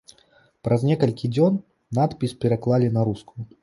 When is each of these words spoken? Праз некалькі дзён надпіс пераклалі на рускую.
Праз 0.67 0.85
некалькі 0.93 1.31
дзён 1.35 1.61
надпіс 2.01 2.37
пераклалі 2.43 2.95
на 2.99 3.11
рускую. 3.11 3.53